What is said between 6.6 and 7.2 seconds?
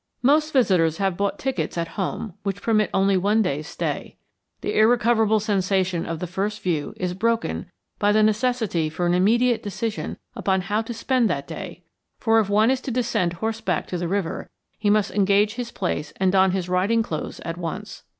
view is